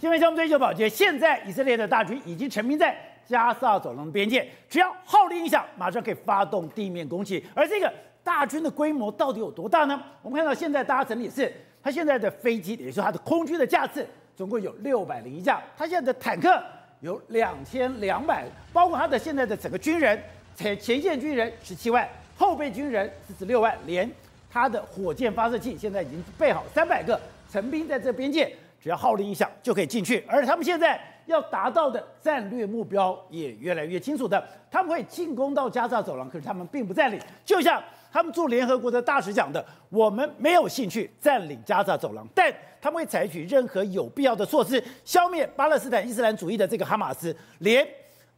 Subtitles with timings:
[0.00, 7.44] 新闻项目追求保洁，现在以色列的大军已经成兵在加萨走廊边界，只要号令一响，马上可以发动地面攻击。
[7.52, 7.92] 而这个
[8.22, 10.00] 大军的规模到底有多大呢？
[10.22, 14.06] 我们看到现在大家整理是，它现在的飞机，也就是它的空军的架次，
[14.36, 16.62] 总共有六百零一架，它现在的坦克
[17.00, 20.16] 有两千两百，包括它的现在的整个军人，
[20.54, 24.08] 前前线军人十七万，后备军人四十六万，连
[24.48, 27.20] 它的火箭发射器现在已经备好三百个，
[27.50, 30.24] 陈兵在这边界，只要号令一响就可以进去。
[30.28, 31.00] 而他们现在。
[31.28, 37.20] 要达到的战略目标也越来越清楚的，他们会进攻到加萨走廊，可是他们并不占领。
[37.44, 37.78] 就像
[38.10, 47.36] 他们驻联合国的大使讲的，我们没有兴趣占领加萨走廊，但他们会采取任何有必要的措施，消灭巴勒斯坦伊斯兰主义的这个哈马斯。
[47.58, 47.86] 连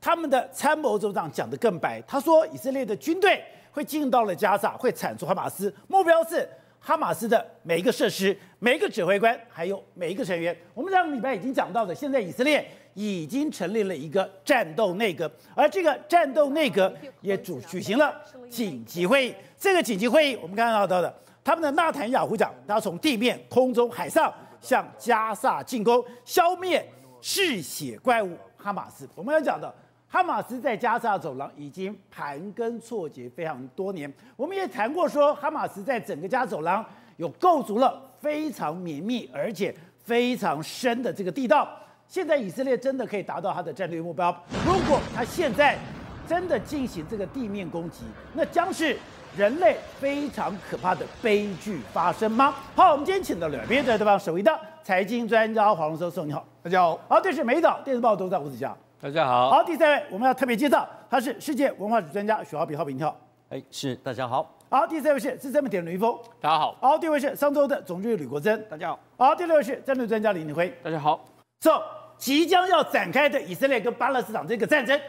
[0.00, 6.48] 他们的参谋总长讲得更白，他说以色列的军队会进到了加萨，会铲除哈马斯，目标是。
[6.82, 19.34] 哈马斯的每一个设施、每一个指挥官，还有每一个成员，我们上个礼拜已经讲到的，现在以色列已经成立了一个战斗内阁，而这个战斗内阁也主举行了紧急会议。
[19.58, 21.14] 这个紧急会议，我们刚刚到的，
[21.44, 26.82] 他们的纳坦雅胡讲，他从地面、空中、海上向加萨进攻，消灭
[27.20, 29.06] 嗜血怪物哈马斯。
[29.14, 29.72] 我们要讲的。
[30.12, 34.12] 哈马斯在加沙走廊已经盘根错节非常多年。
[34.34, 36.84] 我们也谈过说，哈马斯在整个加走廊
[37.16, 39.72] 有构筑了非常绵密而且
[40.02, 41.68] 非常深的这个地道。
[42.08, 44.36] 现在以色列真的可以达到他的战略目标。
[44.66, 45.78] 如果他现在
[46.26, 48.02] 真的进行这个地面攻击，
[48.34, 48.96] 那将是
[49.36, 52.52] 人类非常可怕的悲剧发生吗？
[52.74, 56.98] 好，我们今天请到两边的对方，首位的财经专家黄荣寿，你好，大家好。
[57.08, 58.76] 好，这是美早电视报董事长吴子嘉。
[59.02, 71.24] 大家好，好，第三位我们要特别介绍，他是世界文化史专家许浩比，豪比你好，哎，是大家好，好，第三位是资深媒体人吕峰，大家好，好，第五位是商周的总经理吕国珍，大家好，好，第六位是战略专家林立辉，大家好
[71.62, 71.80] ，So
[72.18, 75.00] 即将要展开的以色列跟巴勒斯坦这个战争，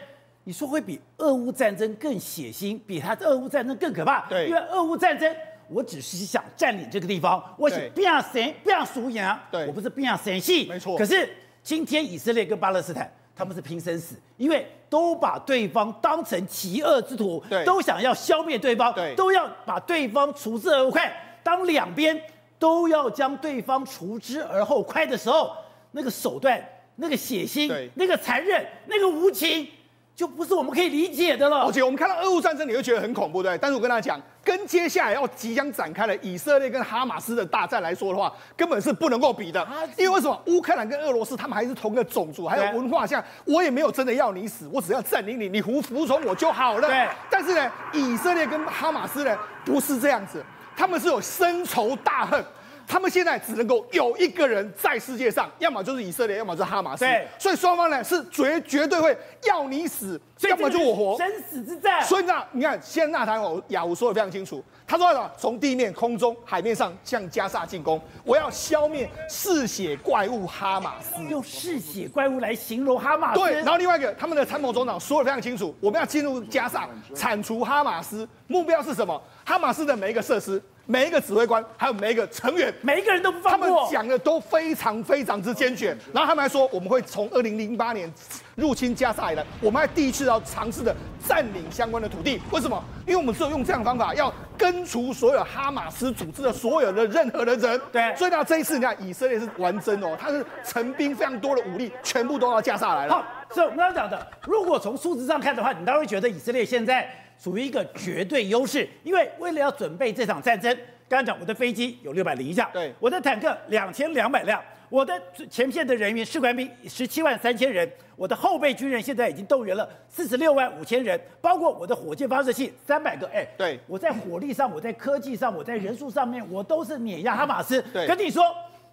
[0.44, 4.26] 你说会比俄乌战争更血腥，比他的俄乌战争更可怕？
[4.26, 5.36] 对，因为俄乌战争
[5.68, 11.28] 我只是想占领这个地方，我是不要谁不要输赢，对，我不是不要谁戏，没错，可是
[11.62, 13.12] 今天以色列跟巴勒斯坦。
[13.34, 21.12] 他们是拼生死，因为都把对方当成极恶之徒，对，都想要消灭对方，对，都要把对方除之而后快。
[21.42, 22.20] 当两边
[22.58, 25.56] 都要将对方除之而后快的时候，
[25.92, 26.62] 那个手段、
[26.96, 29.66] 那个血腥、那个残忍、那个无情。
[30.14, 31.62] 就不是我们可以理解的了。
[31.66, 33.56] 而且我们看到俄乌战争，你会觉得很恐怖，对？
[33.58, 39.66] 但是我跟大家讲，跟接下来要即将展开的以色列跟哈马斯的大战来说的话，根本是不能够比的。
[39.96, 40.40] 因为为什么？
[40.46, 46.88] 乌克兰跟俄罗斯他们还是同一个种族，还有文化，像我也没有真的要你死，我只要占领你，你服服从我就好了。
[46.88, 47.08] 对。
[47.30, 50.44] 但是呢，以色列跟哈马斯呢，不是这样子，
[50.76, 52.44] 他们是有深仇大恨。
[52.92, 57.06] 他们现在只能够有一个人在世界上，要么就是以色列，要么就是哈马斯。
[57.06, 62.02] 对，所以双方呢是绝绝对会要你死，要么就我活，生死之战。
[62.02, 65.30] 所以呢，你看，现在纳坦雅胡说的非常清楚，他说什么？
[65.38, 71.22] 从地面、空中、海面上向加萨进攻，我要消灭嗜血怪物哈马斯。
[71.24, 73.40] 用嗜血怪物来形容哈马斯。
[73.40, 79.20] 对，然后另外一个，他们的参谋总长说的非常清楚，我们要进入加萨，铲除哈马斯，目标是什么？
[79.44, 80.62] 哈马斯的每一个设施。
[80.84, 83.68] 每一个指挥官，还有每一个成员，每一个人都不放过。
[83.68, 85.96] 他们讲的都非常非常之坚决。
[86.12, 88.12] 然后他们还说，我们会从二零零八年
[88.54, 90.94] 入侵加沙以来，我们还第一次要尝试的
[91.26, 92.40] 占领相关的土地。
[92.50, 92.82] 为什么？
[93.06, 97.80] 因为我们只有用这样的方法，要根除所有哈马斯组织的所有的任何的人。
[97.90, 98.14] 对。
[98.16, 103.14] 所以呢，这一次你看，以色列是完真哦，他是成兵非常多的武力，全部都到加沙来了。
[103.14, 107.08] 好，所以我们刚刚讲的，如果从数字上看的话，你当然会觉得以色列现在。
[107.38, 110.72] 属于一个绝对优势，因为为了要准备这场战争，
[111.08, 127.80] 刚刚讲我的飞机有六百零一架，对，我的坦克两千两百辆，我的前线的人员士官兵十七万三千人，我的后备军人现在已经动员了四十六万五千人，包括我的火箭发射器三百个，哎，对，我在火力上，我在科技上，我在人数上面，我都是碾压哈马斯。
[127.90, 128.44] 对，跟你说，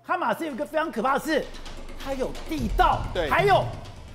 [0.02, 1.44] 哈马斯有一个非常可怕的事，
[2.02, 3.62] 它有地道，对，还有。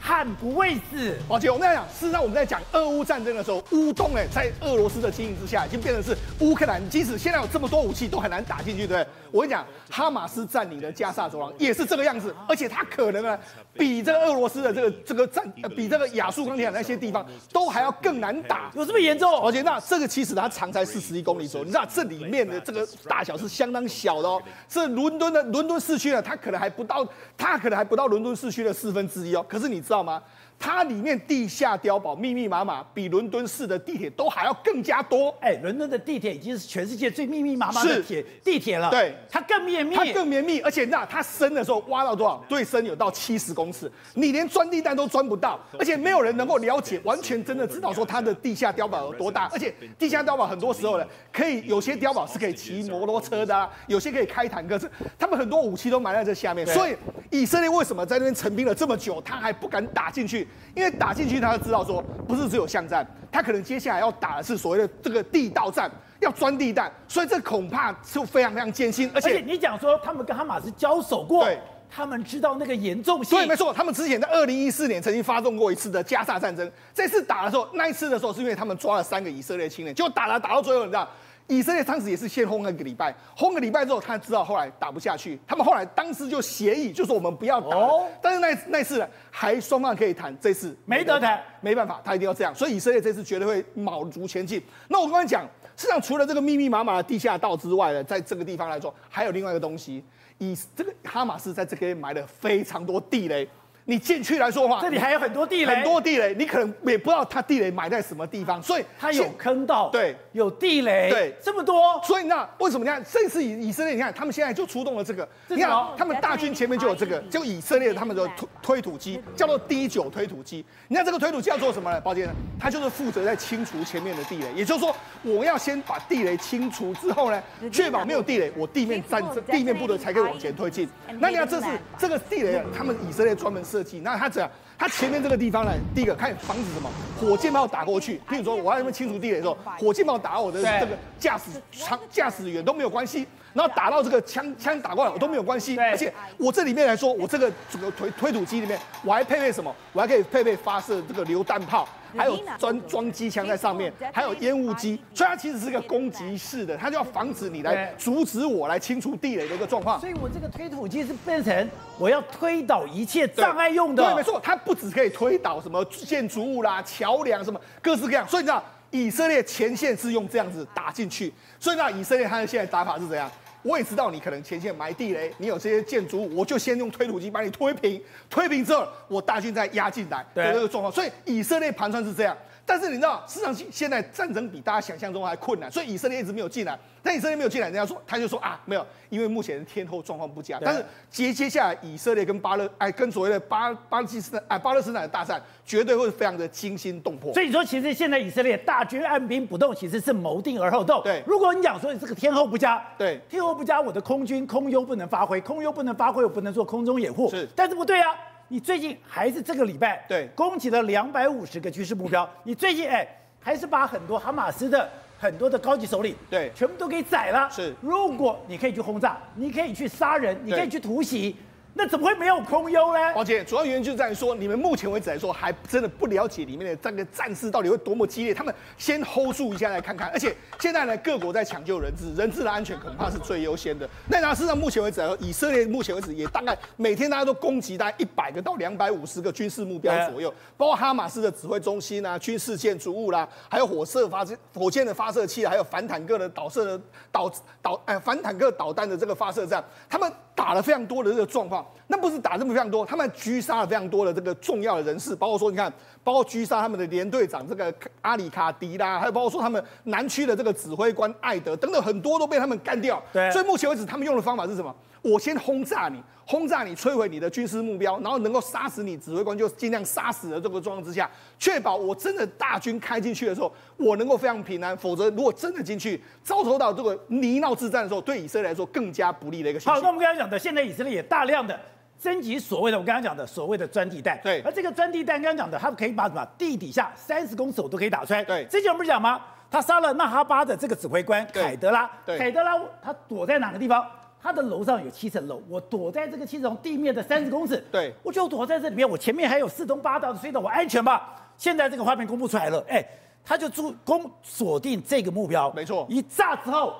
[0.06, 1.16] 汉不畏死。
[1.30, 9.06] 而且我们在讲，事实上我们在讲俄乌战争的时候，乌东哎，在俄罗斯的经营之下，已经变成是乌克兰，即使现在有这么多武器，都很难打进去，对不对？
[9.30, 13.38] 我跟你讲，哈马斯占领的加萨走廊也是这个样子，而且他可能呢，
[13.78, 19.32] 比这个俄罗斯的这个这个战，呃，比这个亚速钢铁厂那些地方都还要更难打，有这么严重？
[19.40, 24.42] 而且那这个其实它长才四十一公里左右，你知道这里面的这个大小是相当小的哦。
[24.68, 27.06] 这伦敦的伦敦市区呢，它可能还不到，
[27.38, 29.44] 它可能还不到伦敦市区的四分之一哦。
[29.48, 29.88] 可是你知？
[29.88, 30.20] 道吗？
[30.58, 35.34] 它里面地下碉堡密密麻麻，比伦敦市的地铁都还要更加多。
[35.40, 38.90] 哎，伦敦的地铁已经是全世界最密密麻麻的铁地铁了。
[38.90, 42.42] 对，它更绵密，它更绵密，而且那它深的时候挖到多少？
[42.48, 49.48] 最深有到七十公尺，你连钻地弹都钻不到，而且没有人能够了解，完全真的知道说它的地下碉堡有多大。
[49.52, 56.66] 而且地下碉堡很多时候呢，可以有些碉堡是可以骑摩托车的啊，有些可以开坦克，是他们很多武器都埋在这下面。
[56.66, 56.96] 所以
[57.30, 60.43] 以色列为什么在那边成兵了这么久，他还不敢打进去？
[60.74, 61.40] 因为打进去。
[61.40, 69.10] 他就知道说，不是只有巷战，他可能接下来要打的是所谓的这个地道战，要钻地弹，所以这恐怕是非常非常艰辛。
[69.14, 71.58] 而且，而且你讲说他们跟哈马斯交手过，对，
[71.90, 73.38] 他们知道那个严重性。
[73.38, 81.08] 对，没错，他们之前在二零一四年曾经发动过一次的加沙战争，这次打的时候，那一次的时候是因为他们抓了三个以色列青年，结果打了打到最后，你知道。
[81.46, 87.76] 以色列当时也是先轰了一个礼拜，轰个礼拜之后，他知道后来打不下去，他们后来当时就协议，就说我们不要打。
[87.76, 88.06] 哦。
[88.22, 92.54] 但是那那次呢，还双方可以谈，这次没得谈，没办法，他一定要这样。
[92.54, 94.58] 所以以色列这次绝对会卯足前进。
[94.88, 95.46] 那我刚才讲，
[95.76, 100.04] 实际上除了这个密密麻麻的地下道之外呢，在这个地方来说，还有另外一个东西，
[100.38, 103.48] 以这个哈马斯在这边埋了非常多地雷。
[103.86, 122.00] 你进去来说话，这里还有很多地雷，很多地雷，你可能也不知道它地雷埋在什么地方，所以它有坑道，对，有地雷，对，这么多，所以那为什么你看这次以以色列，你看他们现在就出动了这个，你看他们大军前面就有这个，就以色列他们的推推土机叫做 D 九推土机，你看这个推土机要做什么呢？
[122.00, 122.28] 抱歉，
[122.58, 130.88] 它就是负责在清除前面的地雷，也就是说我要先把地雷清除之后呢，确保没有地雷，我地面战地面部队才可以往前推进。
[131.18, 131.66] 那你看这是
[131.98, 134.48] 这个地雷，他们以色列专门设计，那它怎样？
[134.78, 136.88] 它前面这个地方呢，第一个看防止什么
[137.20, 138.20] 火箭炮打过去。
[138.28, 145.76] 譬如说，我要那边清除地雷的时候，火箭炮打到我的这个驾驶舱驾驶员都没有关系，然后打到这个枪枪打过来我都没有关系。
[145.76, 149.74] 而且我这里面来说，我这个整个推推土机里面，我还配备什么？
[149.92, 151.88] 我还可以配备发射这个榴弹炮。
[152.16, 159.98] 还有装装机枪在上面，还有烟雾机，所以它其实是个攻击式的，它就要防止你来阻止我来清除地雷的一个状况。
[160.00, 164.02] 所以我这个推土机是变成我要推倒一切障碍用的。
[164.02, 168.26] 对，对，没错，它不只可以推倒什么建筑物啦、桥梁什么各式各样。
[168.28, 173.30] 所以你知道，以色列前线是用这样子打进去，所以你知道以色列它的现在打法是怎样？
[173.64, 180.92] 我也知道你可能前线埋地雷，你有这些建筑物，我就先用推土机把你推平，推平之后，我大军再压进来对这个状况。
[180.92, 182.36] 所以以色列盘算是这样。
[182.66, 186.78] 但是你知道，事实上现在战争比大家想象中还困难，所以以色列一直没有进来。
[187.02, 190.58] 但以色列没有进来，人家说他就说啊，没有，因为目前天候状况不佳。
[190.64, 197.34] 但是接接下来以色列跟巴勒哎，跟所谓的巴巴基斯坦哎巴勒斯坦的大战，绝对会非常的惊心动魄。
[197.34, 201.02] 所以说，其实现在以色列大军按兵不动，其实是谋定而后动。
[201.02, 207.28] 对，如果你讲说你这个天候不佳，对，天候不佳，我的空军空优不能发挥，空优不能发挥，我不能做空中掩护。
[207.28, 208.08] 是，但是不对啊。
[208.54, 212.28] 你最近还是这个礼拜，对，攻击了两百五十个军事目标。
[212.44, 213.04] 你最近哎，
[213.40, 217.50] 还是把很多哈马斯的很多的高级首领，对，全部都给宰了。
[217.50, 221.34] 是，如果你可以去轰炸，你可以去杀人，你可以去突袭。
[221.76, 223.00] 那怎么会没有空优呢？
[223.16, 228.32] 而且主要原因就在于说，你们目前为止来说还真的不了解里面的这个战事到底会多么激烈。
[228.32, 230.08] 他们先 hold 住一下来看看。
[230.10, 233.88] 而且现在呢，各国在抢救人质，人质的安全恐怕是最优先的。
[234.08, 246.80] 那拿事实上目前为止来说，以色列目前为止也大概每天大家都攻击大概一百个到两百五十个军事目标左右，包括哈马斯的指挥中心啊、军事建筑物啦，还有火射发射火箭的发射器，还有反坦克的导射的
[247.10, 247.28] 导
[247.60, 250.10] 导哎反坦克导弹的这个发射站，他们。
[250.36, 255.72] 打了非常多的这个状况，那不是打这么非常多，他们狙杀了非常多的这个重要的人士，包括说你看，
[256.02, 263.02] 包括狙杀他们的连队长这个阿里卡迪啦，还有包括说他们南区的这个指挥官艾德等等，很多都被他们干掉。
[263.12, 264.74] 对，所以目前为止，他们用的方法是什么？
[265.04, 271.08] 我先轰炸你，轰炸你，摧毁你的军事目标，然后能够杀死你指挥官，就尽量杀死的这个状况之下，
[271.38, 274.74] 确保我真的大军开进去的时候，我能够非常平安。
[274.78, 279.76] 否则，如果真的进去，遭受到这个泥淖之战的时候，对以色列来说更加不利的一个情况。
[279.76, 281.60] 好，那我们刚才讲的，现在以色列也大量的
[282.00, 284.18] 征集所谓的，我刚刚讲的所谓的钻地弹。
[284.22, 288.24] 对，而这个钻地弹，刚刚讲的，它可以把什么地底下三十公尺我都可以打穿。
[288.24, 289.20] 对，之前我们不是讲吗？
[289.50, 291.88] 他杀了纳哈巴的这个指挥官凯德拉。
[292.06, 293.86] 对，凯德拉他躲在哪个地方？
[294.24, 301.14] 他的楼上有七层楼，我躲在这个七层地面的三十公尺，对，我就躲在这里面，我前面还有四通八达的隧道，我安全吧？
[301.36, 302.82] 现在这个画面公布出来了，哎，
[303.22, 306.74] 他就注攻锁定这个目标，没错，一炸之后。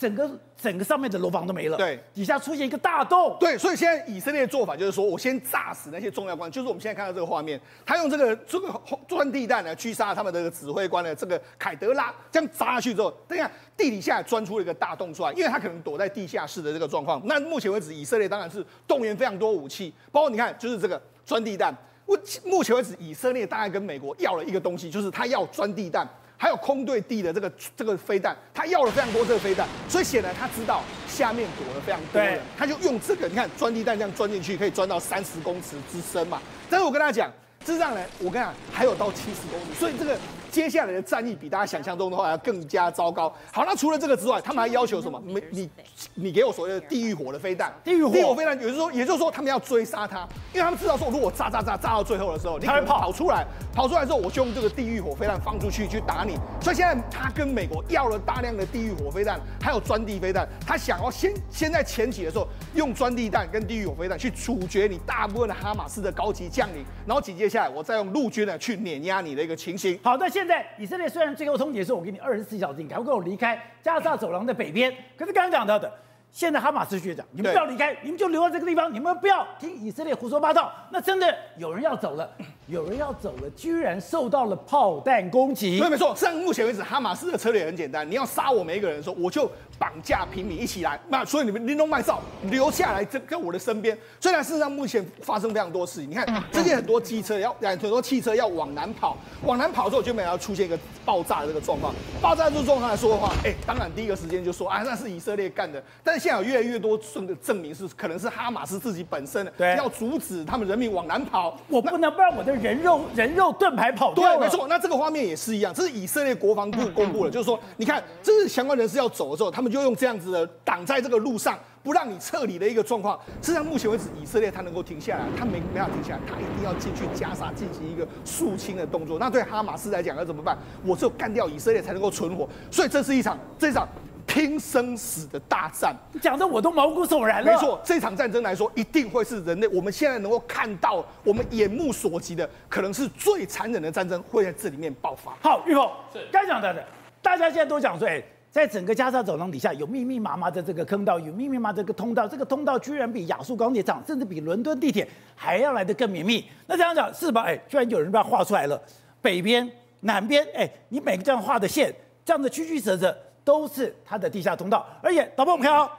[0.00, 17.20] 整个整个上面的楼房都没了，对，底下出现一个大洞，对，所以现在以色列的做法就是说，我先炸死那些重要官，就是我们现在看到这个画面，他用这个这个钻地弹来狙杀他们的指挥官的这个凯德拉，这样砸下去之后，等下地底下钻出了一个大洞出来，因为他可能躲在地下室的这个状况。
[17.24, 21.76] 那目前为止，以色列当然是动员非常多武器，包括你看，就是这个钻地弹。
[22.06, 36.40] 我目前为止，以色列大概跟美国要了一个东西，就是他要钻地弹，还有空对地的这个这个飞弹，他要了非常多这个飞弹，所以显然他知道下面躲了非常多人，他就用这个，你看钻地弹这样钻进去，可以钻到三十公尺之深嘛。
[36.70, 37.32] 但是我跟大家讲，
[37.66, 40.16] 事实上呢，我跟你讲，还有到七十公里，所以这个。
[40.58, 43.32] 接下来的战役比大家想象中的话要更加糟糕。
[43.52, 45.22] 好，那除了这个之外，他们还要求什么？
[45.24, 45.70] 没你
[46.14, 56.36] 你给我所谓的地狱火的飞弹，地狱火，飞弹，也就是说，也就是说，他们要追杀他，因为他们知道说，如果炸炸炸炸到最后的时候，你可能跑出来，跑出来之后，我就用这个地狱火飞弹放出去去打你。
[56.60, 69.96] 所以现在他跟美国要了大量的地狱火飞弹，还有钻地飞弹，他想要先先在前期的时候用钻地弹跟地狱火飞弹去处决你大部分的哈马斯的高级将领，然后紧接下来我再用陆军呢去碾压你的一个情形。
[70.02, 71.08] 好，那现在在以色列。
[71.08, 74.90] 虽然最后通牒说我给你二十四小时，你赶快给我离开加沙走廊的北边。
[75.16, 75.92] 可是刚刚讲到的，
[76.30, 80.72] 现在哈马斯学长，你们不要离开，你们就留在这个地方，你们不要听以色列胡说八道。
[80.90, 82.30] 那真的有人要走了，
[82.66, 85.78] 有人要走了，居然受到了炮弹攻击。
[85.78, 86.14] 对，没错。
[86.14, 89.50] 上目前为止，哈马斯的策略很简单，你要杀我每一个人的时候，我就。
[89.78, 92.20] 绑架平民一起来，那所以你们拎东卖少
[92.50, 93.96] 留下来在在我的身边。
[94.18, 100.28] 虽然事实上目前发生非常多事情，你看最近很多机车要，很多汽车要往南跑，往南跑之后就没有。
[100.28, 101.94] 要出现一个爆炸的这个状况。
[102.20, 105.80] 爆炸这个状况来说的话，哎，当然第一个时间就说啊，那是以色列干的。
[106.02, 111.56] 但是现在有越来越多证的证明是可能是哈马斯自己本身的，对，要阻止他们人民往南跑。
[111.68, 114.36] 我不能不让我的人肉人肉盾牌跑掉。
[114.36, 114.66] 对，没错。
[114.68, 119.68] 那这个画面也是一样，这是以色列国防部公布的，就是说，你看这是相关人士要走的时候，他们。
[119.68, 123.20] 就用这样子的挡在这个路上，不让你撤离的一个状况。
[123.42, 129.18] 实际上，目前为止，以色列他能够停下来，他没没法停下来，他一定要进去加沙进行一个肃清的动作。
[129.18, 130.56] 那对哈马斯来讲要怎么办？
[130.86, 132.48] 我只有干掉以色列才能够存活。
[132.70, 133.86] 所以这是一场这一场
[134.28, 135.96] 拼生死的大战。
[136.20, 137.50] 讲的我都毛骨悚然了。
[137.50, 145.36] 没错，这场战争来说，一定会是人类我们现在能够看到、我们眼目所及的，可能是最残忍的战争会在这里面爆发。
[145.42, 146.84] 好，玉凤是该讲的，
[147.20, 148.22] 大家现在都讲说，哎。
[148.50, 155.06] 在整个加沙走廊底下有密密麻麻的这个坑道，有密密麻麻的这个通道，这个通道居然比亚速钢铁厂，甚至比伦敦地铁
[155.36, 156.42] 还要来得更绵密。
[156.66, 157.42] 那这样讲是吧？
[157.42, 158.82] 哎，居然有人把它画出来了，
[159.20, 159.70] 北边、
[160.00, 161.94] 南边，哎，你每个这样画的线，
[162.24, 163.14] 这样的曲曲折折，
[163.48, 164.86] 都是它的地下通道。
[165.02, 165.90] 而且，导播我们看哦，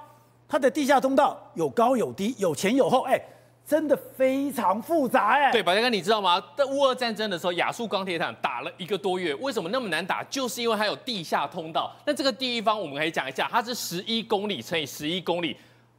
[0.47, 3.19] 它的地下通道有高有低，有前有后，哎。
[3.65, 6.43] 真的非常复杂哎，对，宝杰哥，你知道吗？
[6.57, 10.23] 在乌俄战争的时候，亚速钢铁厂打了一个多月，为什么那么难打？
[10.23, 11.95] 就是因为它有地下通道。
[12.03, 15.55] 那这个地方我们可以讲一下，它是十一公里乘以十一公里，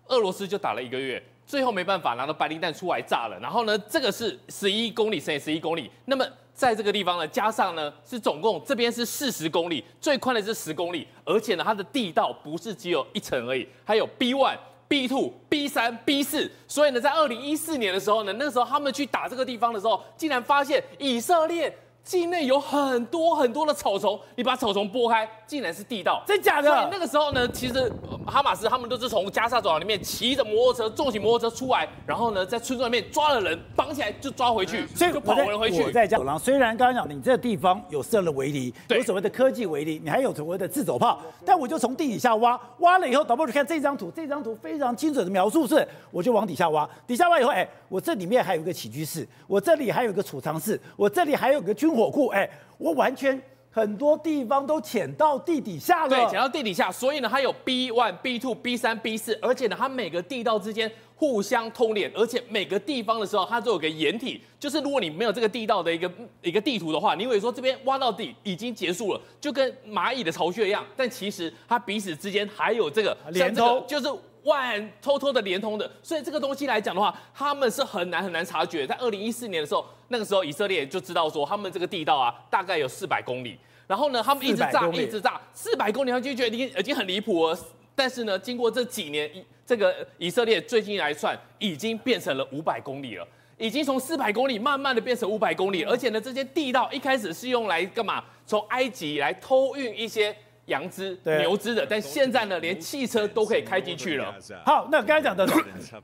[0.08, 3.38] 俄罗斯就打了一个月，最后没办法拿到白磷弹出来炸了。
[3.40, 6.26] 然后呢，这个是十一公里乘以十一公里，那么
[6.60, 14.58] 在这个地方呢，加上呢是总共这边是四十公里，最宽的是十公里，而且呢它的地道不是只有一层而已，还有 B one。
[14.86, 21.74] B two、B 三、B 四，所以呢，在二零一四年的时候呢，那时候他们去打这个地方的时候，竟然发现以色列。
[22.02, 26.68] 境内有很多很多的草丛，你把草丛拨开，竟然是地道，真假的？
[26.68, 27.92] 所以那个时候呢，其实
[28.26, 35.82] 哈马斯他们都是从加沙走廊里面骑着摩托车、重型摩托车出来，然后呢，在村庄里面抓了人，绑起来就抓回去，所以就跑人回去。
[35.82, 52.48] 我在走廊，虽然刚刚讲你这个地方有设了围篱，有所谓的科技围篱，你还有所谓的自走炮，但我就从地底下挖，挖了以后，导播去看这张图，这张图非常精准的描述是，我就往底下挖，底下挖以后，哎，我这里面还有一个起居室，我这里还有一个储藏室，我这里还有个军火库，哎。
[52.80, 53.38] 我完全
[53.70, 74.08] 很多地方都潜到地底下了，对，潜到地底下，所以呢，它有 B one、B two、B 三、B 四，而且呢，它每个地道之间互相通连，而且每个地方的时候，它都有个掩体，就是如果你没有这个地道的一个一个地图的话，你以为说这边挖到底已经结束了，就跟蚂蚁的巢穴一样，但其实它彼此之间还有这个连通，就是。
[74.44, 78.86] 万偷偷的连通的，所以这个东西来讲的话，他们是很难很难察觉。
[78.86, 83.58] 在二零一四年的时候，那个时候以色列就知道说，他们这个地道啊，大概有四百公里。
[83.86, 87.58] 然后呢，他们一直炸，一直炸，四百公里，他就觉得已经已经很离谱了。
[87.94, 89.30] 但是呢，经过这几年，
[89.66, 93.26] 这个以色列最近来算，已经变成了五百公里了，
[93.58, 95.82] 已经从四百公里慢慢的变成五百公里。
[95.82, 98.24] 而且呢，这些地道一开始是用来干嘛？
[98.46, 100.34] 从埃及来偷运一些。
[100.70, 104.34] 羊脂、牛脂的，但现在呢，连汽车都可以开进去了。
[104.64, 105.46] 好，那刚才讲的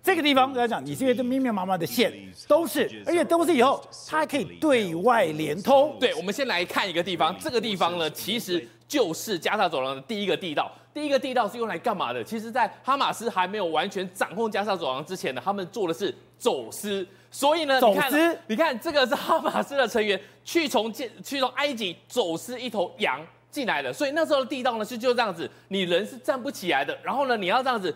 [0.02, 2.12] 这个地方，刚才讲，你这边都密密麻麻的线
[2.46, 5.96] 都是，而且都是以后它还可以对外连通。
[5.98, 10.70] 对，我们先来看一个地方，这个地方呢，其实就是加沙走廊的第一个地道。
[10.92, 12.24] 第一个地道是用来干嘛的？
[12.24, 17.06] 其实，在哈马斯还没有完全掌控加沙走廊之前呢，他们做的是走私。
[17.30, 23.20] 所以呢，走私，你看这个是哈马斯的成员去从建去从埃及走私一头羊。
[23.56, 27.94] 进来的，所以那时候的地道呢是就这样子，你人是站不起来的，然后呢，你要这样子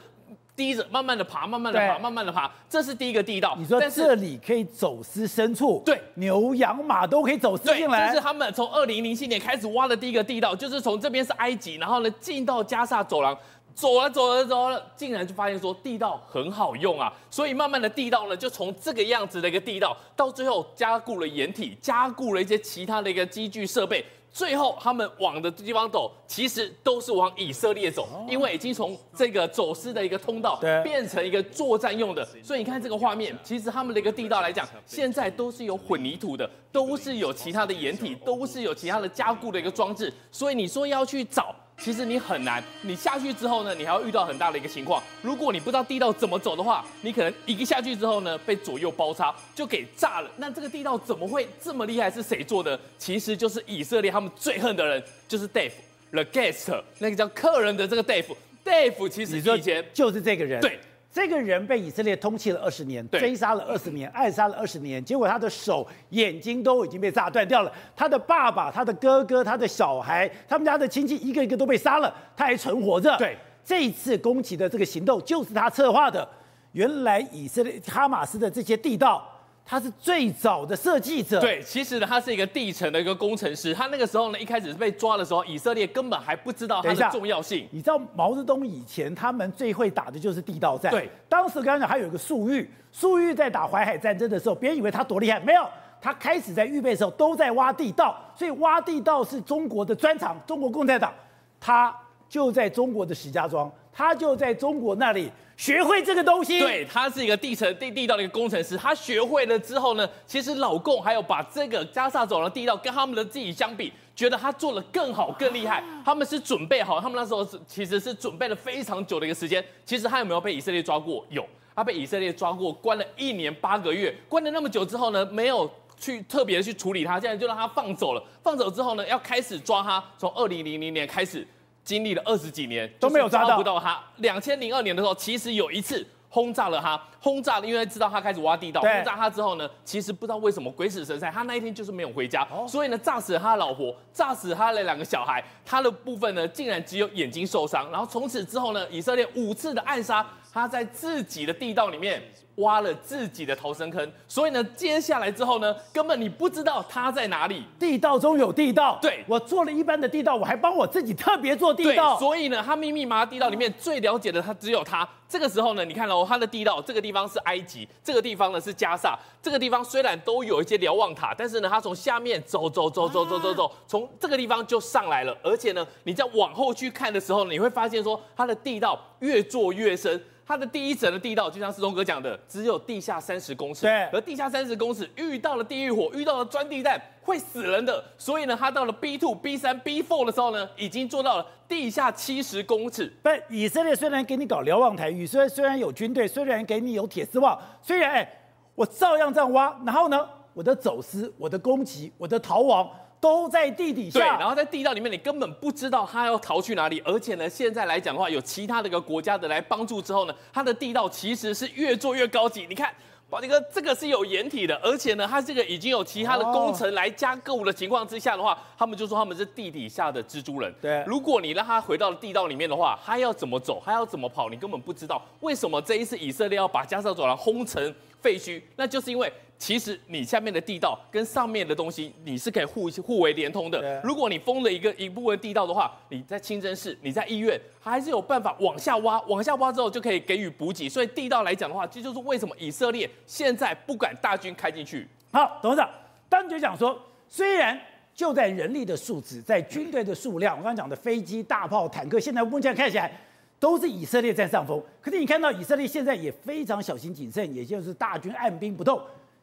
[0.56, 3.54] 低着慢慢的爬，慢慢的爬，慢慢的爬，这是第一个地道。
[3.58, 8.08] 你说这里可以走私牲畜，对，牛羊马都可以走私进来。
[8.08, 13.36] 这是他们从二零零七年开始挖的第一个地道，就是从这边是埃及，然后呢进到加萨走廊。
[13.72, 41.54] 走了走了走了，竟然就发现说地道很好用啊，所以慢慢的地道呢，就从这个样子的一个地道，到最后加固了掩体，加固了一些其他的一个机具设备，最后他们往的地方走，其实都是往以色列走，因为已经从这个走私的一个通道变成一个作战用的，所以你看这个画面，其实他们的一个地道来讲，现在都是有混凝土的，都是有其他的掩体，都是有其他的加固的一个装置，所以你说要去找。
[41.80, 45.02] 其实你很难，你下去之后呢，你还要遇到很大的一个情况。
[45.22, 50.30] 如果你不知道地道怎么走的话，你可能一个下去之后呢，被左右包抄，就给炸了。
[50.36, 52.10] 那这个地道怎么会这么厉害？
[52.10, 52.78] 是谁做的？
[52.98, 55.72] 其实就是以色列他们最恨的人，就是 Dave
[56.10, 58.26] the guest，那个叫客人的这个 Dave。
[58.62, 60.60] Dave 其实以前就是这个人。
[60.60, 60.78] 对。
[61.12, 67.72] 这个人被以色列通缉了二十年，追杀了二十年，暗杀了二十年，结果他的手、眼睛都已经被炸断掉了。
[67.96, 73.16] 他的爸爸、他的哥哥、他的小孩、他们家的亲戚一个一个都被杀了，他还存活着。
[73.18, 76.28] 对，这一次攻击的这个行动就是他策划的。
[76.72, 79.26] 原来以色列哈马斯的这些地道。
[79.70, 81.40] 他是最早的设计者。
[81.40, 83.72] 对，其实呢，他是一个地层的一个工程师。
[83.72, 87.68] 他那个时候呢，一开始是被抓的时候，以色列根本还不知道他的重要性。
[87.70, 90.90] 你知道毛泽东以前他们最会打的就是地道战。
[90.90, 95.64] 对，当时刚刚讲还有一个粟裕，粟裕在打淮海战争的时候，别人以为他多厉害，没有，
[96.02, 100.36] 他开始在预备的时候都在挖地道，所以挖地道是中国的专长。
[100.48, 101.14] 中国共产党，
[101.60, 101.96] 他
[102.28, 105.30] 就在中国的石家庄，他就在中国那里。
[105.60, 108.78] 学会这个东西，对，他是一个地层地地道的一个工程师。
[108.78, 115.84] 他学会了之后呢，其实老共还有把这个加沙走廊地道跟他们的自己相比，觉得他做的更好更厉害。
[116.02, 119.62] 他们是准备好，他们那时候是其实是准备了非常久的一个时间。
[119.84, 121.22] 其实他有没有被以色列抓过？
[121.28, 124.16] 有，他被以色列抓过，关了一年八个月。
[124.30, 128.24] 关了那么久之后呢，没有去特别的去处理他，现在就让他放走了。
[128.42, 131.46] 放走之后呢，要开始抓他，从二零零零年开始。
[131.84, 134.00] 经历了二十几年都没有抓不到他。
[134.16, 138.80] 两千零二年的时候，其实有一次轰炸了他，轰炸了，因为知道他开始挖地道。
[138.80, 147.90] 轰炸他之后呢，其实不知道为什么鬼使神差，他那一天就是没有回家，所以呢，炸死了他的老婆，炸死他的两个小孩，他的部分呢，竟然只有眼睛受伤。
[147.90, 152.22] 然后从此之后呢，以色列五次的暗杀，他在自己的地道里面。
[152.60, 157.64] 挖了自己的逃生坑，所以呢，接下来之后呢，根本你不知道他在哪里。
[157.78, 158.98] 地道中有地道。
[159.02, 162.18] 对，我做了一般的地道，我还帮我自己特别做地道。
[162.18, 165.08] 所以呢，他密密麻麻地道里面最了解的，他只有他。
[165.28, 169.18] 这个时候呢，你看哦，他的地道这个地方是埃及，这个地方呢是加萨。
[169.42, 175.36] 这个地方虽然都有一些瞭望塔，但是呢，他从下面走走走走走走走，从这个地方就上来了。
[175.42, 180.20] 而且呢，你再往后去看的时候，你会发现说，他的地道越做越深。
[180.50, 183.82] 它的第一层的地道，就像世忠哥讲的，只有地下三十公尺。
[183.82, 188.04] 对，而地下三十公尺遇到了地狱火，遇到了钻地弹，会死人的。
[188.18, 193.12] 所以呢，它到了 B two、B 三、B four 的时候呢，已经做到了地下七十公尺。
[193.22, 198.28] 但，以色列虽然给你搞瞭望台，以色列虽然有军队，虽然给你有铁丝网，虽然哎，
[198.74, 202.90] 我照样这样挖，然后呢，我的走私、我的攻击、我的逃亡。
[203.20, 207.00] 都在地底下，对，然后在地道里面，你根本不知道他要逃去哪里。
[207.04, 212.66] 而且呢，现在来讲的话，有其他的一个国家的来帮助之后呢，它的地道其实是越做越高级。
[212.66, 212.90] 你看，
[213.28, 220.74] 宝杰哥，这个是有掩体的，而且呢，它这个已经有其他的工程来加固的情况之下的话，他们就说他们是地底下的蜘蛛人。
[220.80, 225.22] 对，如果你让他回到地道里面的话，他要怎么走，他要怎么跑，你根本不知道。
[225.40, 228.60] 为什么这一次以色列要把加沙走廊轰成废墟？
[228.76, 229.32] 那就是因为。
[229.60, 234.00] 其实你下面的地道跟上面的东西，你是可以互互为连通的。
[234.02, 240.88] 如果你封了一个一部分地道的话，你在清真寺、你在医院，还是有办法往下挖，往下挖之后就可以给予补给。
[240.88, 245.06] 所以地道来讲的话，这就是为什么以色列现在不敢大军开进去。
[245.30, 245.90] 好，董事长，
[246.30, 247.78] 当局讲说，虽然
[248.14, 253.12] 就在人力的素质、在军队的数量，我刚刚讲的飞机、大炮、坦克，现在目前看起来
[253.60, 254.82] 都是以色列占上风。
[255.00, 259.00] 可是你看到以色列现在也非常小心谨慎，也就是大军按兵不动。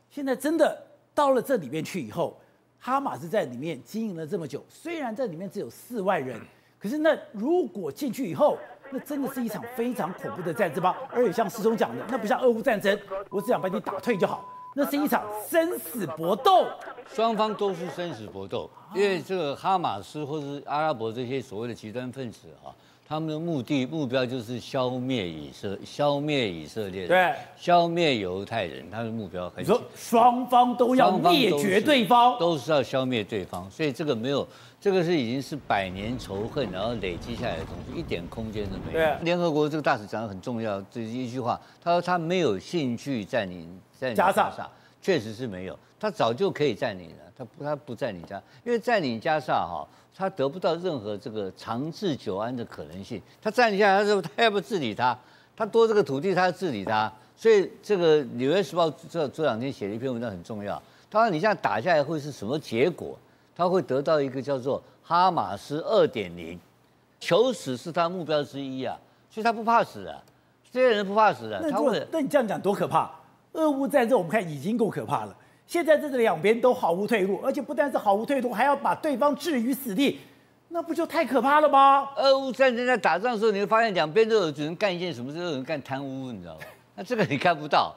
[0.10, 0.78] 现在真的
[1.14, 2.36] 到了这里面去以后，
[2.80, 6.42] 哈马斯在里面经营了这么久，虽然这里面只有四万人，
[6.80, 8.58] 可是那如果进去以后，
[8.90, 10.98] 那真的是一场非常恐怖的战争吧？
[11.12, 12.98] 而且像世忠讲的，那不像俄乌战争，
[13.30, 16.66] 我只想把你打退就好，那是一场生死搏斗，
[17.14, 22.74] 双方都是生死搏斗，因为这个哈马斯或是阿拉伯这些所谓的极端分子啊。
[23.08, 29.64] 他们的目的目标就是消灭以色，消灭以色列，对，消灭犹太人，他的目标很。
[29.64, 34.46] 你说双方都要灭绝对方，都是要消灭对方，所以这个没有，
[34.82, 39.00] 这个是已经是百年仇恨，然后累积下来的东西，一点空间都没有。
[39.00, 44.70] 对，联合国这个大使讲的很重要，这一句话，他说他没有兴趣占领占领加沙，
[45.02, 49.88] 确实是没有，他早就可以占领了，他不他不占领加，因为占领加沙哈。
[50.18, 53.22] 他得不到任何这个长治久安的可能性。
[53.40, 55.16] 他占领下来，他说他要不治理他，
[55.56, 57.12] 他多这个土地，他要治理他。
[57.36, 60.82] 所以这个《纽约时报》这这两天写了一篇文章很重要。
[61.12, 63.16] 他说你这样打下来会是什么结果？
[63.56, 66.60] 他会得到一个叫做哈马斯二点零，
[67.20, 68.98] 求死是他目标之一啊。
[69.30, 70.20] 所以他不怕死啊，
[70.72, 71.60] 这些人不怕死啊。
[71.62, 73.12] 那如那你这样讲多可怕？
[73.54, 75.36] 俄乌战争我们看已经够可怕了。
[75.68, 80.18] 现在这两边都毫无退路，而且不但是毫无退路，还要把对方置于死地，
[80.70, 82.08] 那不就太可怕了吗？
[82.16, 86.62] 俄乌战争在打仗的时候，你会发现两边都有只能干一件什么事，都有人干贪污，你知道吗？
[86.96, 87.94] 那这个你看不到，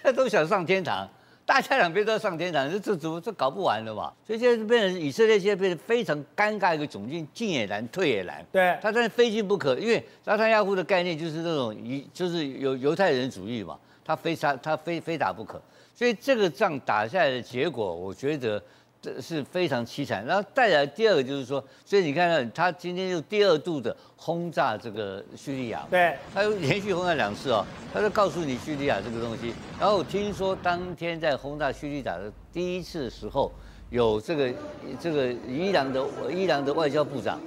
[0.00, 1.08] 大家都想上天堂，
[1.44, 4.12] 大家两边都要上天堂，这这怎么这搞不完了嘛？
[4.24, 8.46] 所以现在变成以色列现在变得非常尴尬一个窘境，进也难，退也难。
[8.52, 15.60] 对，他真的非进不可，因为拉坦雅胡的概念就是那种犹就是犹犹太人主义嘛，他非杀他非非打不可。
[16.00, 18.62] 所以这个仗打下来的结果，我觉得
[19.02, 20.24] 这是非常凄惨。
[20.24, 29.52] 然后带来第二个就是说，所以你看到他今天又第二度的轰炸这个叙利亚，对，他又连续轰炸两次哦，他就告诉你叙利亚这个东西。
[29.78, 33.52] 然后我听说当天在轰炸叙利亚的第一次的时候，
[33.90, 34.50] 有这个
[34.98, 37.38] 这个伊朗的伊朗的外交部长。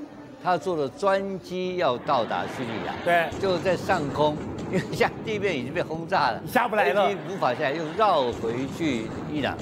[0.43, 4.36] 他坐的专机要到达叙利亚，对，就在上空，
[4.69, 9.58] 因为下地面已经被轰炸了，下不来了，无法下来，又绕回去伊朗，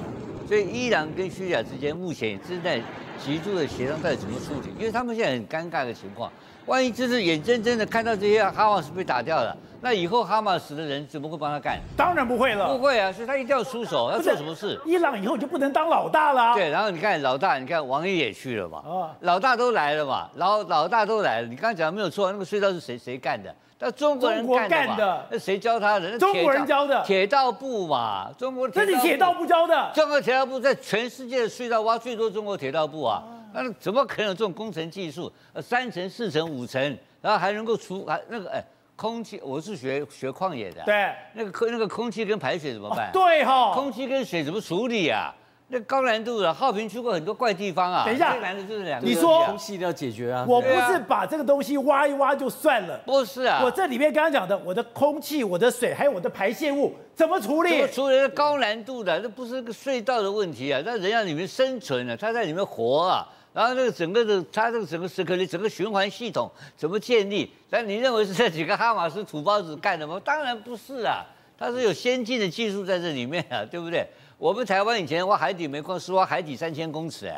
[0.47, 2.81] 所以伊朗跟叙利亚之间目前也正在
[3.23, 6.31] 急速的协商，到底怎么处理，因为他们现在很尴尬的情况。
[6.65, 11.79] 万一就是眼睁睁的看到这些哈马斯被打掉了，那以后哈马斯的人怎么会帮他干？
[11.97, 14.79] 当然不会了，不会啊，所以他一定要出手，要做什么事？
[14.85, 16.53] 伊朗以后就不能当老大了。
[16.53, 21.47] 对，然后你看老大，你看王毅也去了嘛，哦，老大都来了嘛，老老大都来了。
[21.47, 23.53] 你刚刚讲的没有错，那个隧道是谁谁干的？
[23.83, 26.19] 那中国人干的，那谁教他的？
[26.19, 28.69] 中国人教的，铁道部嘛，中国。
[28.69, 29.89] 这是铁道部教的。
[29.91, 33.23] 中国铁道部在全世界的隧道挖最多，中国铁道部啊。
[33.53, 35.31] 那怎么可能有这种工程技术？
[35.53, 36.81] 呃，三层、四层、五层，
[37.21, 38.63] 然后还能够除还那个哎，
[38.95, 43.07] 空气，我是学学矿业的，对，那个空那个空气跟排水怎么办？
[43.07, 45.33] 哦、对哈、哦，空气跟水怎么处理啊？
[45.73, 48.03] 那高难度的，浩平去过很多怪地方啊。
[48.05, 49.07] 等一下，最难的就是两个。
[49.07, 50.45] 你说空气都要解决啊。
[50.45, 52.97] 我不是把这个东西挖一挖就算了。
[53.05, 53.61] 不是啊。
[53.63, 57.69] 我这里面刚刚讲的，我的空气、我的水，还有我的排泄物，怎么处理？
[57.69, 58.27] 怎么处理？
[58.35, 60.81] 高难度的，那不是个隧道的问题啊。
[60.85, 63.25] 那人要里面生存啊，他在里面活啊。
[63.53, 67.51] 然后这个整个的，它这个整个时刻里整个循环系统怎么建立？
[67.69, 70.21] 但你认为是这几个哈马斯土包子干的吗？
[70.23, 71.25] 当然不是啊，
[71.57, 74.07] 它是有先进的技术在这里面啊，对不对？
[74.41, 77.37] 我们台湾以前挖海底煤矿是挖海底三千公尺哎，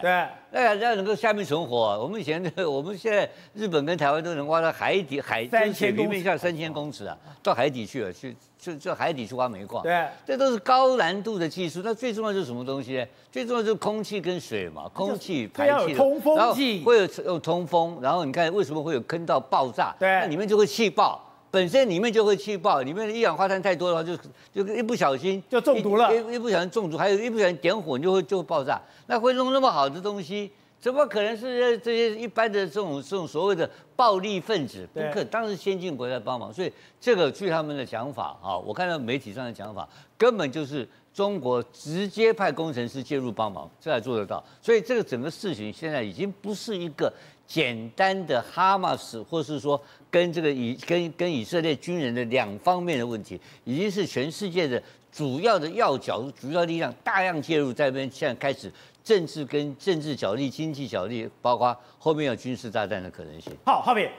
[0.50, 2.00] 对，那人家能够下面存活。
[2.02, 9.84] 我们以前的， 我们现在日本跟台湾都能挖到海底海三千公面下三千公尺啊，到海底去了，去去去海底去挖煤矿。
[9.84, 11.82] 对，这都是高难度的技术。
[11.84, 13.06] 那最重要就是什么东西呢？
[13.30, 16.54] 最重要就是空气跟水嘛，空气排气，通风然后
[16.86, 19.94] 会有有通风，然后你看为什么会有坑道爆炸？
[20.00, 21.22] 对，那里面就会气爆。
[21.54, 24.18] 本身里面就会气爆，里面的一氧化碳太多的话就，
[24.52, 28.82] 就就一不小心就中毒了，一一不小心中毒，还有一不小心点火，你就会就会爆炸。
[29.06, 30.50] 那会弄那么好的东西，
[30.82, 34.89] 怎么可能是这些一般的这种这种所谓的暴力分子？
[34.92, 39.88] 不可，当时先进国家帮忙，所以这个据他们的讲法啊，我看到媒体上的讲法，
[40.18, 44.43] 根本就是中国直接派工程师介入帮忙，这才做得到。
[44.62, 47.13] 所以这个整个事情现在已经不是一个。
[47.45, 58.71] 简单的哈马斯，或是说跟这个以跟跟以色列军人的两方面的问题，已经是全世界的主要的要角、主要力量大量介入，在那边现在开始
[59.04, 63.54] 政治跟政治角力、经济角力，包括后面有军事大战的可能性。
[63.65, 64.10] 好，浩平，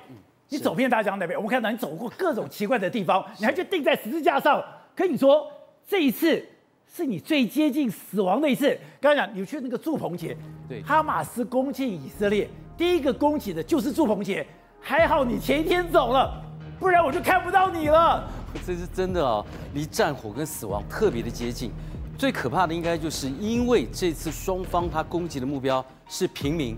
[0.50, 4.62] 你走遍大江南北，我们看到你走过各种奇怪的地方，你还去定在十字架上。
[4.94, 5.50] 跟你说
[5.88, 6.46] 这一次
[6.94, 8.68] 是你最接近死亡的一次。
[9.00, 10.36] 刚刚讲你去那个祝鹏节，
[10.68, 12.48] 对，哈马斯攻进以色列。
[12.76, 14.46] 第一个攻击的就是祝鹏杰，
[14.80, 16.40] 还好你前一天走了，
[16.78, 18.30] 不然我就看不到你了。
[18.64, 21.72] 这是真的啊，离战火跟死亡特别的接近。
[22.16, 26.76] 最可怕的应该就是因为这次双方他攻击的目标是平民，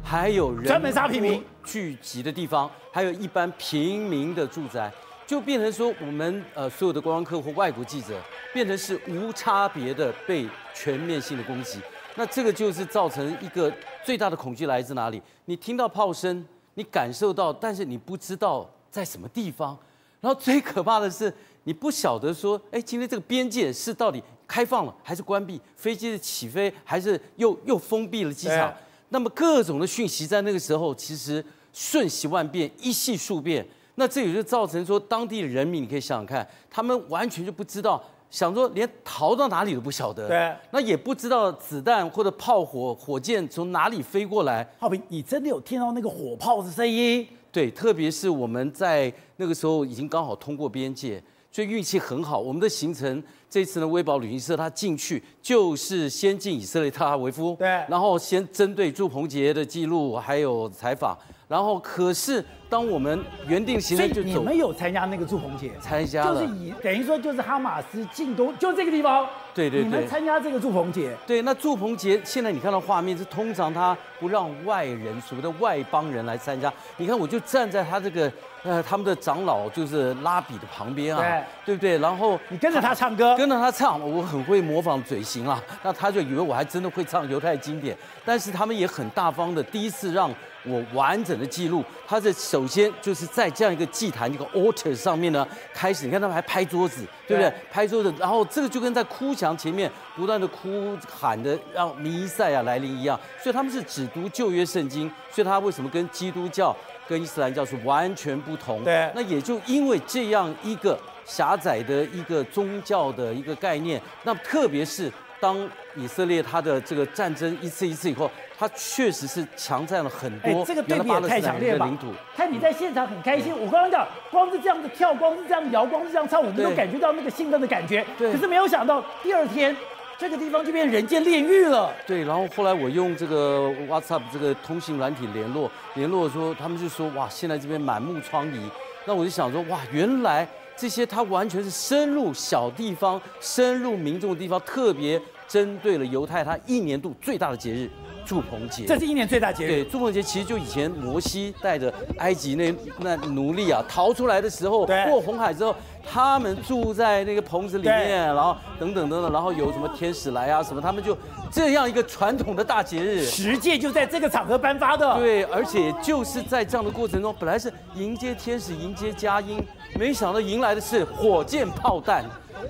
[0.00, 4.92] 还有人专门杀平民聚集的地方，还有一般平民的住宅，
[5.26, 8.22] 就变成说我们呃所有的观光客或外国记者
[8.54, 11.80] 变成是无差别的被全面性的攻击。
[12.14, 13.70] 那这个就是造成一个
[14.04, 15.20] 最大的恐惧来自哪里？
[15.46, 19.76] 你听到炮声，你感受到，但是你不知道在什么地方。
[20.20, 21.32] 然后最可怕的是，
[21.64, 25.60] 你不晓得说，哎，今天这个边界是到底开放了还是关闭？
[25.76, 28.72] 飞机的起飞还是又又封闭了机场？
[29.10, 33.66] 那么各种的讯息在那个时候其实瞬息万变，一系数变。
[33.96, 40.28] 那这也就造成说，当地的人民，你可以想想看，他们完全就不知道，想说连逃到哪里都不晓得。
[40.28, 44.68] 对，那也不知道子弹或者炮火、火箭从哪里飞过来。
[44.78, 47.26] 浩平，你真的有听到那个火炮的声音？
[47.50, 52.38] 对，特别是我们在那个时候已经刚好通过边界，所以运气很好。
[52.38, 61.16] 我们的行程这次呢，威宝旅行社他进去就是先进以色列特拉维夫，对，然后先针对朱鹏杰的记录还有采访。
[61.48, 65.70] 然后，可是当我们原定行程就走，你们有参加那个祝鹏杰？
[65.80, 69.24] 参加了，就是以等于说就是哈马斯进攻，就这个地方。
[69.54, 71.16] 对对对，你们参加这个祝鹏杰？
[71.24, 76.70] 对，那祝鹏杰现在你看到画面是通常他不让外人，所谓的外邦人来参加。
[76.96, 78.28] 你看，我就站在他这个
[78.66, 81.98] 呃他们的长老就是拉比的旁边啊，对，对不对？
[81.98, 87.96] 然后你跟着他唱歌，跟着他唱，我很会模仿嘴型啊，那他就以为我还真的会唱犹太经典。
[88.24, 90.30] 但是他们也很大方的，第一次让。
[90.68, 97.52] 我完整的记录，他是首先就是在这样一个祭坛一个 altar 上面呢，开始，你看他们还拍桌子，对不对？
[97.70, 106.74] 拍桌子，然后这个就跟在哭墙前面不断的哭喊的让弥赛亚来临一样，所以他们是只读旧约圣经，所以他为什么跟基督教
[107.08, 108.82] 跟伊斯兰教是完全不同？
[108.84, 115.56] 对，那也就因为这样一个狭窄的一个宗教的一个概念，那特别是当
[115.94, 118.30] 以色列它的这个战争一次一次以后。
[118.58, 121.92] 它确实是强占了很多哎，这个对比也太强烈了吧？
[122.34, 128.02] 看你在现场很开心，我刚刚讲，光是这样子跳，光是这样摇，光是这样唱，我们都感觉到那个兴奋的感觉。
[128.16, 128.32] 对。
[128.32, 129.76] 可是没有想到，第二天
[130.18, 131.92] 这个地方就变人间炼狱了。
[132.06, 132.24] 对。
[132.24, 138.58] 然后后来我用这个 WhatsApp 这个通信软体联络，联络说他们就说哇，现在这边满目疮痍。
[139.04, 147.90] 那我就想说哇，原来这些他完全是深入小地方、深入民众的地方，特别针对了犹太他一年度最大的节日。
[148.26, 149.68] 祝棚节，这是一年最大节日。
[149.68, 161.16] 对，祝棚节其实就以前摩西带着埃及那那奴隶啊逃出来的时候，过红海之后，他们住在那个棚子里面，然后等等等等，然后有什么天使来啊什么，他们就
[161.50, 163.24] 这样一个传统的大节日。
[163.24, 165.14] 十诫就在这个场合颁发的。
[165.18, 172.24] 对，而且就是在这样的过程中，本来是迎接天使，迎接佳音，没想到迎来的是火箭炮弹，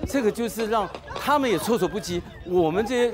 [0.05, 2.21] 这个就是让他们也措手不及。
[2.45, 3.13] 我们这些。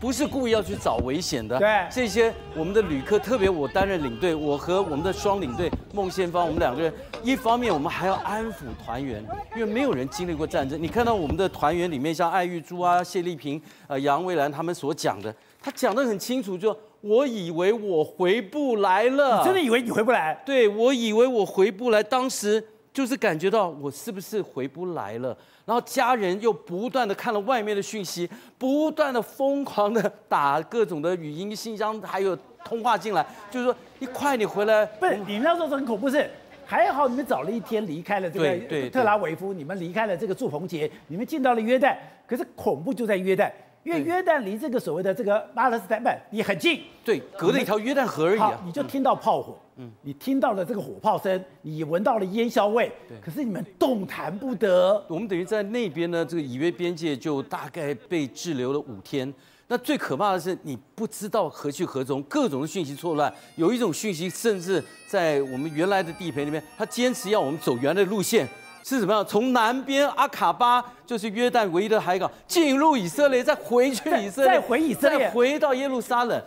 [0.00, 1.58] 不是故意要去找危险的。
[1.58, 9.22] 对，这些我们的旅客，特别我担任领队，我和我们的双领队孟宪芳，我们两个人，一方面我们还要安抚团员，
[9.54, 10.82] 因为没有人经历过战争。
[10.82, 19.40] 你看到我们的团员里面，像艾玉珠啊、谢丽萍、呃杨蔚兰他们所讲的，他讲得很清楚，就我以为我回不来了。
[19.40, 20.42] 你真的以为你回不来？
[20.46, 25.36] 对，我以为我回不来，当时就是感觉到我是不是回不来了。
[25.64, 34.84] 然后家人又不断的看了外面的讯息，不断的疯狂的打各种的语音信箱，还有通话进来，就是说你快点回来。
[34.84, 36.28] 不是，你那时候很恐怖，是
[36.66, 41.96] 还好你们早了一天离开了这个特拉维夫，你们离开了这个祝棚节，你们进到了约旦。
[42.26, 43.50] 可是恐怖就在约旦，
[43.82, 48.60] 因为约旦离这个所谓的这个巴勒斯坦你很近，对，隔了一条约旦河而已啊。
[48.64, 49.58] 你就听到炮火。
[49.76, 55.02] 嗯，你听到了这个火炮声，你闻到了烟硝味，对，可是你们动弹不得。
[55.08, 59.32] 我们等于在那边呢，这个以约边界就大概被滞留了五天。
[59.68, 63.32] 那最可怕的是，你不知道何去何从，各种的讯息错乱。
[63.56, 68.46] 有一种讯息，甚至在我们原来的地盘里面，他坚持要我们走原来的路线，
[68.82, 69.24] 是怎么样？
[69.26, 76.42] 从南边阿卡巴，就是约旦唯一的海港，进入以色列，再回去以色列，再回以色列，再回到耶路撒冷。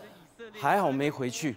[0.51, 1.55] 还好没回去。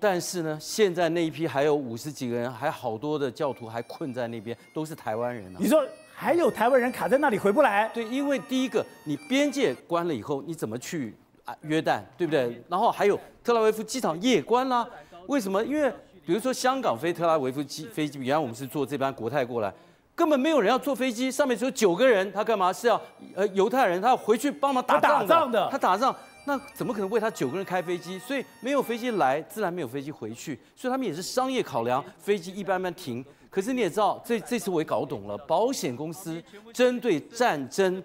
[0.00, 5.58] 但是呢，现在那一批还有五十几个人，还好多的教徒还困在那边，都是台湾人啊。
[5.58, 7.90] 你说还有台湾人卡在那里回不来？
[7.92, 11.14] 对，因为第一个，你边界关了以后，你怎么去
[11.44, 12.62] 啊约旦，对不对？
[12.68, 14.88] 然后还有特拉维夫机场夜关了，
[15.26, 15.64] 为什么？
[15.64, 15.92] 因为
[16.24, 19.72] 比如说香港飞特拉维夫机飞机，原来我们是坐这班国泰过来，
[20.18, 22.72] 根本没有人要坐飞机，上面只有九个人，他干嘛？
[22.72, 23.00] 是要
[23.36, 25.24] 呃犹太人，他要回去帮忙打仗的。
[25.24, 26.16] 他打仗的，他打仗。
[26.44, 28.18] 那怎么可能为他九个人开飞机？
[28.18, 30.58] 所以没有飞机来，自然没有飞机回去。
[30.74, 33.24] 所以他们也是商业考量，飞机一般般停。
[33.48, 38.02] 可是你也知道，这这次我也搞懂了，保险公司针对战争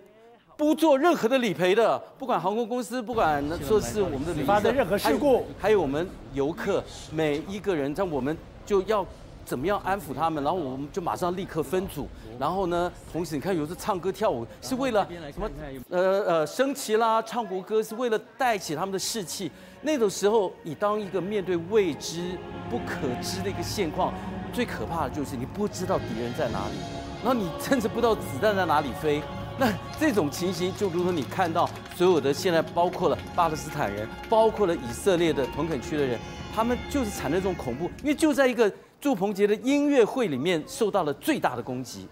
[0.56, 9.04] 不做任何的理赔的，不管航空公司，不管说是我们的旅发的任何事故，还有我们游客每一个人，像我们就要。
[9.46, 10.44] 怎么样安抚他们？
[10.44, 12.08] 然后我们就马上立刻分组。
[12.40, 15.50] 然后呢，同时你看，有时唱歌跳舞是为了什么？
[15.90, 19.52] 呃呃，升旗啦，唱国歌是为了带起他们的士气。
[19.82, 22.38] 那种时候，你当一个面对未知
[22.70, 24.14] 不可知的一个现况。
[24.54, 26.76] 最可怕的就是你不知道敌人在哪里，
[27.24, 29.20] 然后你甚至不知道子弹在哪里飞。
[29.58, 29.68] 那
[30.00, 36.20] 这种情形就如同你看到所有的现在，包括了巴勒斯坦人，包括了以色列的屯垦区的人，
[36.56, 38.72] 他们就是产生这种恐怖，因为就在一个
[39.04, 42.08] 祝鹏杰的音乐会里面受到了最大的攻击。